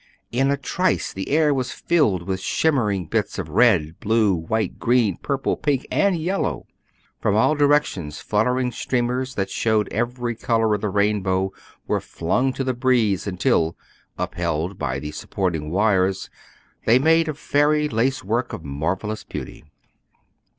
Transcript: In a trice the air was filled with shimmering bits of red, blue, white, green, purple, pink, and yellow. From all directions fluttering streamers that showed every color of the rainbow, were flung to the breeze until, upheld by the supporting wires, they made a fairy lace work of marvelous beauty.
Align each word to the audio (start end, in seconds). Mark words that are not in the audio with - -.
In 0.31 0.49
a 0.49 0.57
trice 0.57 1.13
the 1.13 1.29
air 1.29 1.53
was 1.53 1.71
filled 1.71 2.23
with 2.23 2.39
shimmering 2.39 3.05
bits 3.05 3.37
of 3.37 3.49
red, 3.49 3.99
blue, 3.99 4.33
white, 4.33 4.79
green, 4.79 5.15
purple, 5.17 5.55
pink, 5.55 5.85
and 5.91 6.17
yellow. 6.17 6.65
From 7.19 7.35
all 7.35 7.53
directions 7.53 8.17
fluttering 8.19 8.71
streamers 8.71 9.35
that 9.35 9.51
showed 9.51 9.87
every 9.93 10.33
color 10.33 10.73
of 10.73 10.81
the 10.81 10.89
rainbow, 10.89 11.51
were 11.85 12.01
flung 12.01 12.51
to 12.53 12.63
the 12.63 12.73
breeze 12.73 13.27
until, 13.27 13.77
upheld 14.17 14.79
by 14.79 14.97
the 14.97 15.11
supporting 15.11 15.69
wires, 15.69 16.31
they 16.87 16.97
made 16.97 17.29
a 17.29 17.35
fairy 17.35 17.87
lace 17.87 18.23
work 18.23 18.53
of 18.53 18.63
marvelous 18.65 19.23
beauty. 19.23 19.65